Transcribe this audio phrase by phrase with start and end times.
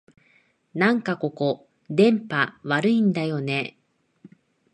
[0.73, 3.77] なんかここ、電波悪いんだよね
[4.25, 4.33] え